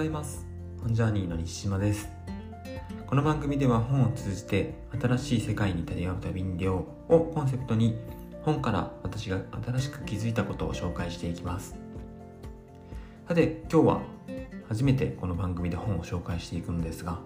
[0.00, 0.46] ざいます。
[0.82, 2.08] 本ジャーニーの西島です。
[3.06, 7.98] この番組では本を通じて新しい世界に出会う旅に出ようをコンセプトに
[8.42, 11.76] 本から私が新しく気づいたことを紹介していきます。
[13.28, 14.00] さて今日は
[14.70, 17.18] 初めてこの番組で本を紹介していくのですが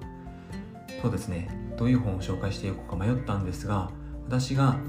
[1.00, 1.48] そうですね。
[1.78, 3.92] どういう本を紹介していこうか迷ったんですが
[4.26, 4.80] 私が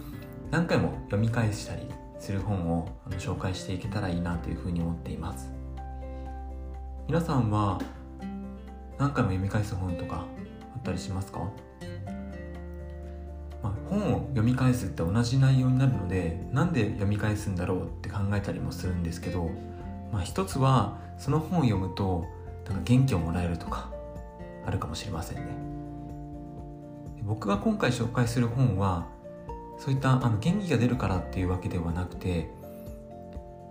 [0.49, 1.83] 何回も読み返したり
[2.19, 5.54] する本を紹介していけたらいいなというふうに思っています。
[7.07, 7.79] 皆さんは
[8.97, 10.25] 何回も読み返す本とか
[10.75, 11.39] あったりしますか、
[13.61, 19.51] まあ、本を読み返すって同じ内容になるのでなんで読み返すんだろうって考えたりもするんですけど、
[20.11, 22.25] まあ、一つはその本を読むと
[22.67, 23.91] なんか元気をもらえるとか
[24.65, 25.55] あるかもしれませんね。
[27.21, 29.07] 僕が今回紹介する本は
[29.77, 32.49] そういったあの元気が出るからっていうわけではなくて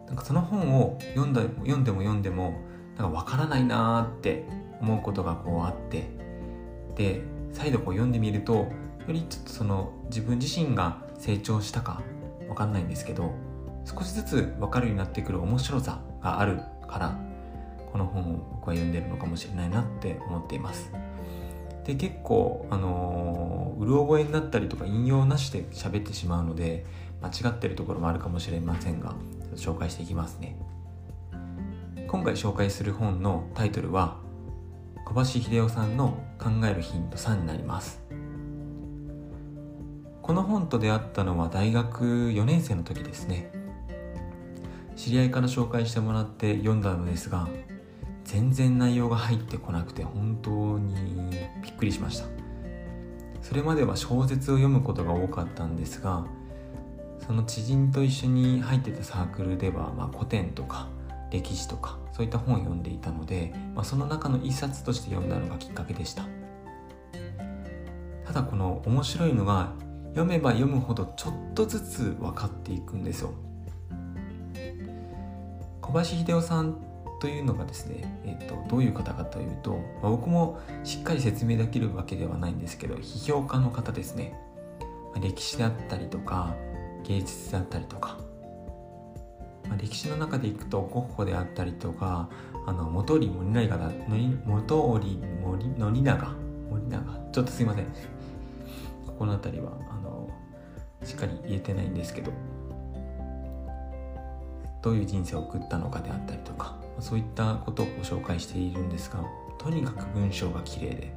[0.07, 2.61] なんかその本を読んだ読んでも読んでも
[2.97, 4.45] なんか分からないなーって
[4.81, 6.25] 思うことがこうあって。
[6.97, 8.69] で再度こう読んでみるとよ
[9.09, 12.03] りちょっとその自分自身が成長したか
[12.47, 13.33] 分かんないんですけど
[13.85, 17.19] 少しずつ分かるようになってくる面白さがあるから
[17.93, 20.91] この本を僕は読んでるのかもしれないなって思っています。
[21.85, 26.87] で結構あのー、うる覚えになったりとか引用なしで喋ってしまうので
[27.21, 29.15] 間違ってるところもあるかもしれませんが
[29.55, 30.57] 紹介していきますね。
[32.15, 34.19] 今回紹介する本のタイトルは
[35.05, 38.01] 小橋秀夫さんの考えるヒント3になります。
[40.23, 43.51] この本と出会ったのは大学4年生の時ですね。
[44.95, 47.49] 知り合いから紹介してもらって読んだのですが
[48.23, 50.95] 全然内容が入ってこなくて本当に
[51.65, 52.27] びっくりしました。
[53.43, 56.25] それまでは小説を読むことが多かったんですが
[57.27, 60.87] その知人と一緒に入ってたサークルでは、まあ、古典とか
[61.35, 66.25] 歴史とかそういった本を読んでいたので、まあ、その中の一冊として読んだのがきっかけでした。
[68.25, 69.73] ただこの面白いのが
[70.11, 73.33] 読めば読むほどちょっとずつ分かっていくんですよ。
[75.81, 76.77] 小橋秀夫さん
[77.21, 79.73] というのがですね、えーと、どういう方かというと、
[80.03, 84.39] まあ、僕もしっかり説明できるわけではないんですけど批評家の方ですね、
[85.21, 86.55] 歴史であったりとか
[87.05, 88.19] 芸術であったりとか
[89.75, 92.29] まあ、歴史の中でいくとゴッホであったりとか
[92.65, 93.91] あの元織森永だ
[94.47, 96.29] 元織森宣長
[96.71, 97.31] 森永？
[97.33, 97.85] ちょっとすいません。
[99.07, 100.31] ここの辺りはあの
[101.03, 102.31] しっかり言えてないんですけど。
[104.83, 109.25] どういう人生を送ったのかであったりとかそういったことをご紹介しているんですが
[109.59, 111.15] とにかく文章が綺麗で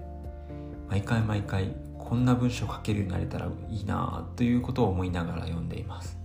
[0.88, 6.17] 毎回毎回こんな文章書けるようになれたらいいなということを思いながら読んでいます。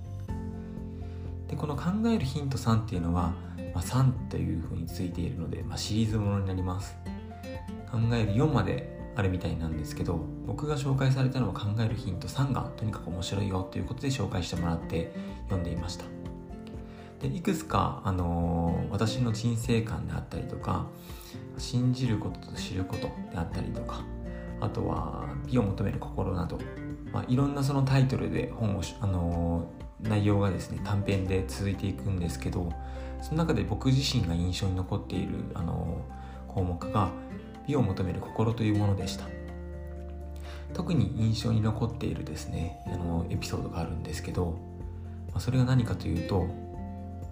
[1.52, 3.34] でこの考えるヒント3っていうのは、
[3.74, 6.96] まあ、3というふうについているので、まあ、シリーズものになります。
[7.90, 15.12] 考える4まであるみたいなんですけど僕が紹介されたのは考えるヒント3がとにかく面白いよということで紹介してもらって
[15.44, 16.06] 読んでいました。
[17.20, 20.86] でいくつか、あのー、私の人生観であったりとか
[21.58, 24.02] 信じることと知ることであったりとか
[24.60, 26.58] あとは美を求める心など、
[27.12, 29.70] まあ、いろんなそのタイトルで本を、あの
[30.02, 32.72] 内容がですね短編で続いていくんですけど
[33.20, 36.02] その中で僕自身が印象に残っているあの
[36.48, 37.10] 項目が
[37.66, 39.26] 美を求める心というものでした。
[40.74, 44.58] 特に印象に残っているですねあのエピソードがあるんですけど、
[45.28, 46.46] まあ、それが何かというと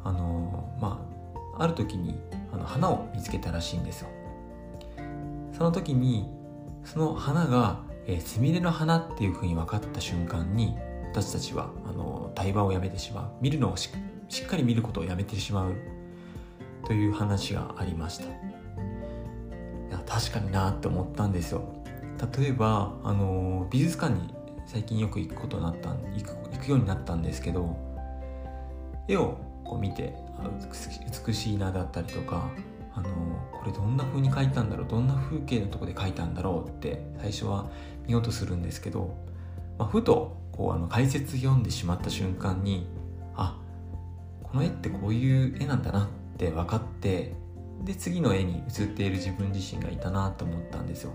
[0.04, 1.06] あのま
[1.56, 2.18] あある時に
[2.52, 4.08] あの花を見つけたらしいんですよ。
[5.56, 6.28] その時に
[6.84, 7.80] その花が
[8.24, 10.76] すみれの花っていうふうに分かった瞬間に
[11.12, 13.30] 私たちはあの対話をやめてしまう。
[13.40, 13.90] 見るのをし
[14.42, 15.74] っかり見ることをやめてしまう。
[16.86, 18.24] という話がありました。
[18.24, 18.28] い
[19.90, 21.62] や確かになって思ったんですよ。
[22.38, 24.34] 例えばあの美術館に
[24.66, 27.76] 最近よく行くことになった行く行くようになったんですけど
[29.08, 30.14] 絵をこう見て
[31.26, 32.48] 美しいなだったりとか
[32.94, 33.08] あの
[33.52, 37.70] これどんな風に描いたんだろうどんな風景のとこで描いたんだろうって最初は
[38.06, 39.14] 見ようとするんですけど、
[39.78, 42.86] まあ、ふとこうあの解説読んでしまった瞬間に
[43.34, 43.58] あ
[44.42, 47.34] この絵ってこういう絵なんだなって分かって
[47.82, 51.12] で次の絵に映っている自分自身がいたなと思ったんですよ。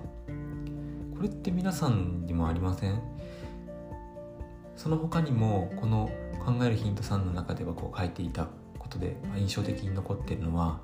[1.16, 3.00] これって皆さんにもありません？
[4.76, 6.10] その他にもこの
[6.44, 8.48] 考えるヒント3の中ではこう書いていた
[8.80, 10.82] ことで印象的に残ってるのは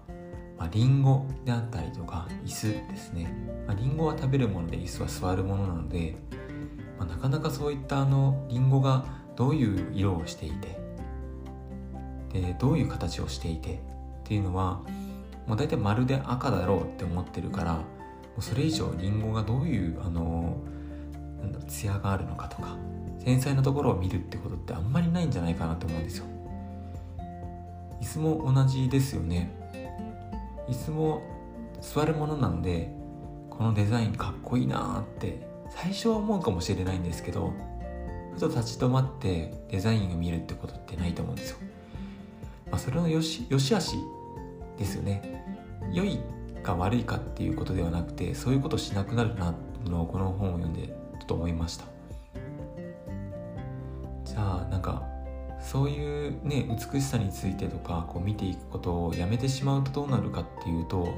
[0.62, 3.34] まあ、リンゴであったりとか椅子ですね、
[3.66, 6.16] まあ、リンゴは食べるもので椅子は座るものなので
[7.02, 9.06] まあ、なかなかそういったあのリンゴが
[9.36, 10.80] どういう色をしていて
[12.32, 13.78] でどういう形をしていてっ
[14.24, 14.84] ていうのは
[15.48, 17.84] もう大体丸で赤だろうって思ってるからも
[18.38, 20.58] うそれ以上りんごがどういうあの
[21.40, 22.78] なんだろう艶があるのかとか
[23.26, 26.26] 繊細なところを見るってことってあんまりないんじゃないかなと思うんですよ。
[28.00, 29.52] 椅子も同じですよね。
[30.68, 31.22] 椅子も
[31.82, 32.94] 座るものなんで
[33.50, 37.54] このデザインかっこいいなって最初は思うかもしれないんですけど
[38.34, 41.58] ふと立ち止まってデザインを見るってことってないと思うんですよ、
[42.70, 43.96] まあ、それのよしよし悪し
[44.78, 45.44] ですよね。
[45.92, 46.20] 良い
[46.64, 49.54] か悪いかっていうことではなくてそういうことしなくなるな
[49.86, 51.86] のをこの本を読んでちょっと思いました。
[54.24, 55.04] じゃあなんか
[55.60, 61.10] そういうね美しさについてとかこう見ていくことをやめてしまうとどうなるかっていうと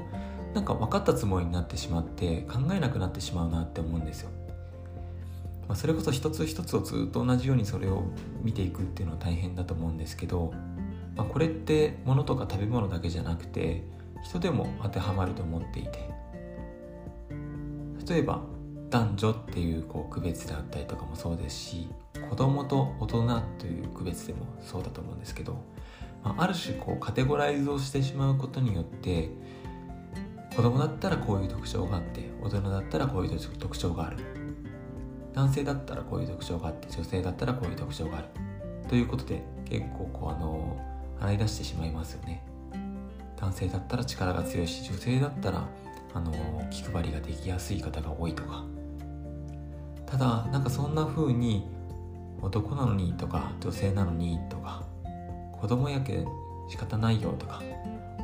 [0.52, 4.30] なんか分かったつもりになってしまって考えなくなってしまうなって思うんですよ、
[5.68, 8.04] まあ、それこそ一つ一つをずっと同じようにそれを
[8.42, 10.52] 見ていくっていうのは大変だと思うんですけど、
[11.16, 13.84] まあ、これって物とか食べ物だけじゃなくて
[14.22, 16.10] 人でも当てはまると思っていて
[18.08, 18.42] 例えば
[18.90, 21.88] 男女っていうこう区別であったりとかもそうですし
[22.28, 25.64] 子供と大人という区別でもそうだと思うんですけど、
[26.22, 29.30] まあ、ある種こうカテゴライズをしてしまうことによって
[30.54, 34.33] 子供だったらこういう特徴があって大人だったらこういう特徴がある。
[35.34, 38.28] 男性だったらこういう特徴があって女性だったらこういう特徴がある。
[38.88, 40.76] ということで結構こうあの
[41.20, 42.42] 洗い出してしまいますよね。
[43.36, 45.66] 男性だったら力が強いし女性だったら
[46.14, 46.32] あの
[46.70, 48.64] 気配りができやすい方が多いとか。
[50.06, 51.66] ただなんかそんな風に
[52.40, 54.84] 男なのにとか女性なのにとか
[55.52, 56.24] 子供やけ
[56.68, 57.62] 仕方ないよとか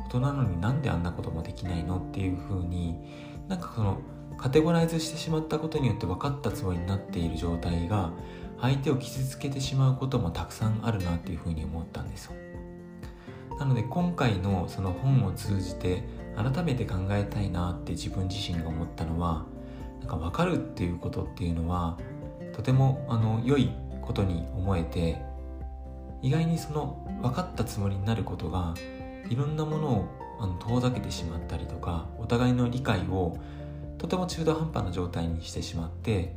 [0.05, 2.95] 大人なのになんであんなこともできないのっていう風に
[3.47, 3.97] なんかその
[4.37, 8.11] カテゴライズしてしまったことによって分かったつもりになっている状態が
[8.59, 12.33] 相手を傷つけてしまうこともたくさんあるなっていう風に思ったんですよ。
[13.59, 16.03] なので今回のその本を通じて
[16.35, 19.45] 改めて考えたいなって自分自身が思ったのは
[19.99, 21.97] なんか分かるっていうことっていうのは
[22.53, 25.21] とてもあの良いことに思えて
[26.21, 28.73] 意外にその分かったつもりになることが
[29.29, 30.05] いろんなものを
[30.39, 33.37] あの遠ざけてしまったりとかお互いの理解を
[34.01, 36.35] とても中途半端な状態にしてしまって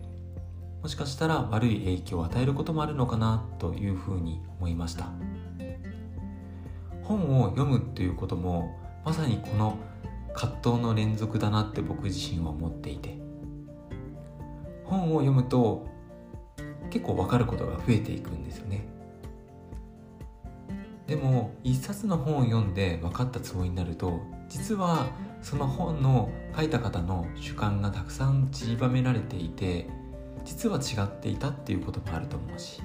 [0.83, 5.09] もしかしたら悪い影響を与えることもあるのかなというふうに思いました。
[7.05, 9.79] 本を読むっていうこともまさにこの
[10.35, 13.17] 葛藤の連続だなって僕自身は思っていて
[14.85, 15.87] 本を読むと
[16.91, 18.87] 結構分かることが増えていくんですよね。
[21.07, 24.21] でも一冊の本を読んで分かったつもりになると
[24.51, 25.07] 実は
[25.45, 29.89] その本の書いた方の主観がたくさん散りばめられていて
[30.45, 32.83] 実は違っていたっていうこともあると思うし。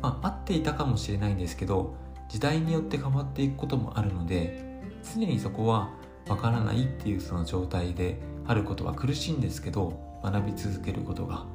[0.00, 1.94] まあ合っていたかもしれないんですけど
[2.28, 4.82] 時代によって変わっていくこともあるので
[5.14, 5.90] 常にそこは
[6.26, 11.46] 分からないっていうその状態であることは苦しいんですけど学び続けることが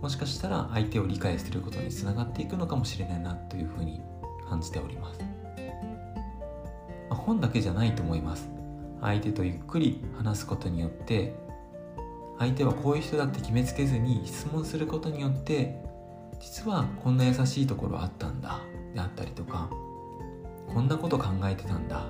[0.00, 4.00] もしかしたら相手を理解することにつながっていくのかもしれないなというふうに
[4.48, 5.20] 感じております、
[7.10, 8.57] 本だけじゃないと思います。
[9.00, 11.34] 相手とゆっくり話すことによって
[12.38, 15.80] 相手はこういう人だって決めつけずに質問することによって
[16.40, 18.60] 実はこんな優しいところあったんだ
[18.94, 19.68] であったりとか
[20.72, 22.06] こんなこと考えてたんだ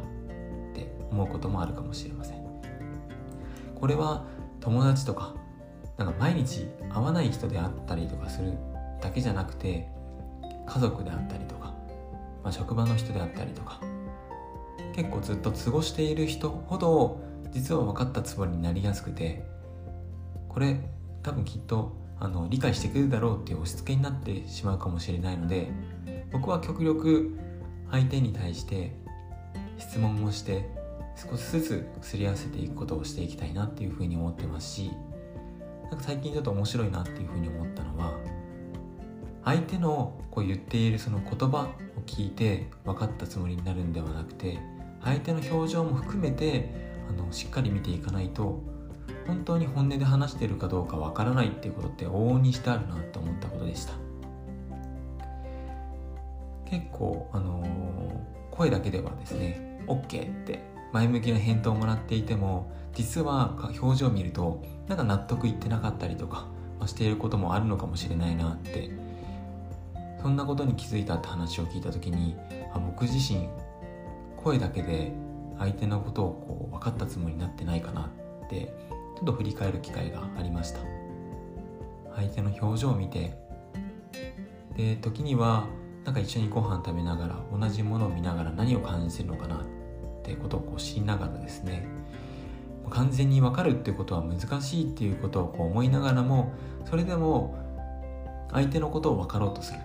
[0.72, 2.38] って思うこともあるかもしれません。
[3.74, 4.26] これは
[4.60, 5.34] 友達とか
[5.96, 8.52] なんか毎日会わない人であったりとかする
[9.00, 9.88] だけじゃなくて
[10.66, 11.72] 家族であったりとか、
[12.42, 13.80] まあ、職場の人であったりとか
[14.94, 17.20] 結構ずっと過ごしている人ほど
[17.52, 19.44] 実は分かったつもりになりやすくて
[20.48, 20.80] これ
[21.22, 25.72] 多分きっとあの理解してくれるだろうっていう押し付けになってしまうかもしれないので
[26.32, 27.38] 僕は極力
[27.90, 28.92] 相手に対して
[29.78, 30.68] 質問をして
[31.16, 34.90] 少しずつすり合わせていくことをしていきたいなっていうふうに思ってますし
[35.90, 38.12] なんか最近ちょっと面白いなっていうふうに思ったのは
[39.44, 41.68] 相手のこう言っているその言葉
[42.08, 44.58] 聞いて分かったつもりになるんではなくて
[45.04, 46.70] 相手の表情も含めて
[47.08, 48.60] あのしっかり見ていかないと
[49.26, 53.92] 本当に本音で話しているかどうかわからないっていうことって往々にしてあるなと思ったことでした。
[56.68, 60.60] 結構あのー、声だけではですね OK って
[60.92, 66.46] 前向きな返答をもらっていても実は表情を見るとなんか納得いってなかったりとか、
[66.78, 68.90] まあ、していることもあるのかもしれないなって
[70.20, 72.36] そんなことに気づいたって話を聞いた時に
[72.72, 73.48] あ僕自身
[74.36, 75.12] 声だけで
[75.58, 78.10] 相手のことをこう分かったつもりになってないかな
[78.46, 78.72] って
[79.16, 80.80] ちょっと振り返る機会がありました。
[82.14, 83.36] 相手の表情を見て
[84.76, 85.66] で時には
[86.04, 89.58] なんか一緒にご飯食べながら同じものを見ながら何を感じてるのかなっ
[90.22, 91.86] てことをこう知りながらですね。
[92.90, 96.52] 完全に分かるってことは難しいっていうことをこう思いながらも
[96.88, 97.54] それでも
[98.50, 99.80] 相手のことを分かろうとする、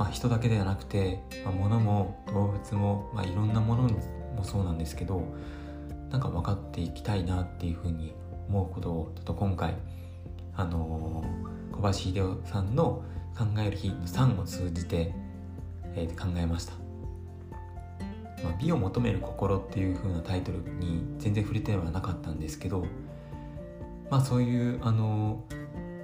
[0.00, 5.22] まあ、人だけではなくて、まあ、物も動物も、まあ、いろんなものもそうなんですけど
[6.10, 8.14] なんか分かっていきたいなっていうふうに
[8.48, 9.76] 思うことをちょっと今回
[10.56, 13.04] あのー、小橋秀夫さんの
[13.36, 15.14] 「考える日」の3を通じて、
[15.94, 16.72] えー、考えました。
[18.42, 22.86] まあ、美を求める心っていう風なタイトルに全然触れてはなかったんですけど、
[24.10, 25.44] まあ、そういうあの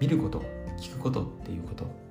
[0.00, 0.42] 見ること
[0.78, 2.05] 聞くことっていうこと、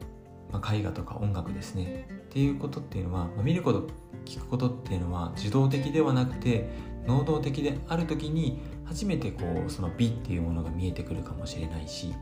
[0.51, 3.87] まあ、絵画とか音楽ですねっていうことっていうのは、まあ、見ること
[4.25, 6.69] 聞くことっていうのは受動的ではなくて
[7.07, 12.13] 能動的である時に初めてこうその美っていうものが見えてくるかもしれないし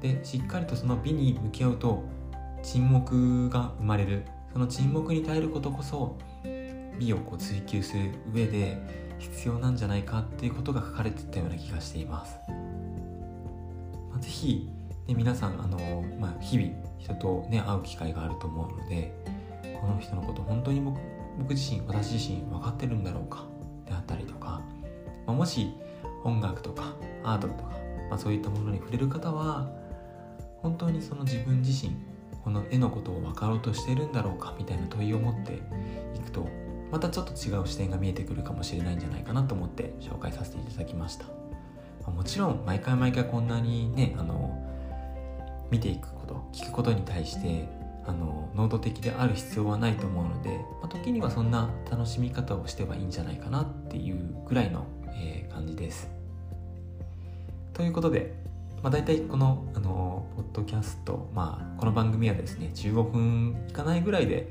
[0.00, 2.04] でしっかりとその美に向き合うと
[2.62, 6.16] 沈黙が生まれるその沈黙に耐えることこそ
[6.98, 8.78] 美をこう追求する上で
[9.18, 12.38] 必要なんじゃないかっていうことが書かれてたような気がしています。
[14.10, 14.70] まあ、ぜひ、
[15.08, 19.14] ね、皆さんあの、まあ、日々人と、ね、会う機会があると思うので
[19.80, 21.00] この人のこと本当に僕
[21.38, 23.44] 僕自身私自身分かってるんだろうか
[23.86, 24.60] であったりとか、
[25.26, 25.72] まあ、もし
[26.24, 27.70] 音楽とかアートとか、
[28.10, 29.70] まあ、そういったものに触れる方は
[30.62, 31.96] 本当にその自分自身
[32.42, 35.54] この絵のことを分かろうとしてるんだろうかみたいな問いを持って
[36.16, 36.46] いくと
[36.90, 41.26] またちょっと違う視点が見えてくるかもしれないんじゃないかなと思って紹介させていただきました。
[42.10, 44.67] もちろん毎回毎回こんなにねあの
[45.70, 47.68] 見ていくこと聞くことに対して
[48.06, 56.10] あの能動的である必要はないと思うので、まあ、時にはそんな楽しみ方をしてはいいんじゃないかなっていうぐらいの、えー、感じです。
[57.74, 58.34] ということで、
[58.82, 64.50] まあ、大体このあのポッドキャスト、まあ、この番組はですね15分いかないぐらいで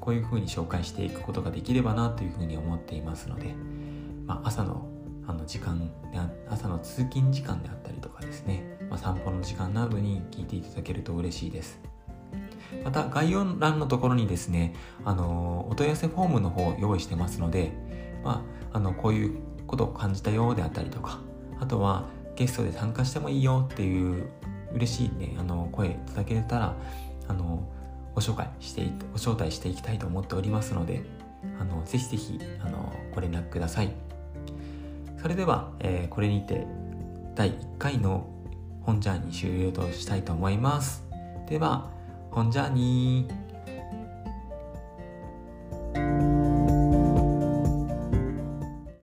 [0.00, 3.54] こういうふうに紹介していくことができればなというふうに思っていますので、
[4.26, 4.86] まあ、朝の
[5.28, 5.90] あの時間
[6.48, 11.80] 朝の通勤時間であったりとかですね、まあ、散歩の時間などに聞いていただけると嬉しいです。
[12.84, 17.72] また概要欄のところにですねあのお問い合わせフォームの方を用意してますので、
[18.24, 21.18] まあ、あのこういうことを感じたよであったりとか
[21.60, 24.28] あとはゲストで参加してもいいよっていう
[24.72, 26.76] 嬉しいねあの声いただけたら
[27.26, 27.66] あの
[28.14, 28.82] ご紹介して
[29.12, 31.02] ご招待していきたいと思っておりますので
[31.58, 33.92] あのぜひぜひあのご連絡ください。
[35.20, 36.66] それでは、えー、これにて
[37.34, 38.28] 第1回の
[38.82, 41.04] 本ジャーニー終了としたいと思います。
[41.48, 41.90] では
[42.30, 43.47] 本ジャーニー。